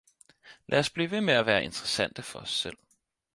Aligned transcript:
Lad 0.67 0.79
os 0.79 0.89
blive 0.89 1.11
ved 1.11 1.29
at 1.33 1.45
være 1.45 1.63
interessante 1.63 2.21
for 2.21 2.39
os 2.39 2.49
selv 2.51 2.77